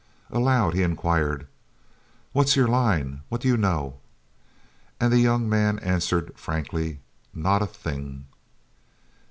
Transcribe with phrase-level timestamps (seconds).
[0.31, 1.45] Aloud he inquired:
[2.33, 3.21] "What's your line?
[3.29, 3.99] What do you know?"
[4.99, 7.01] And the young man answered frankly:
[7.35, 8.25] "Not a thing!"